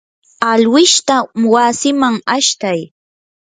alwishta 0.51 1.15
wasiman 1.53 2.15
ashtay. 2.35 2.79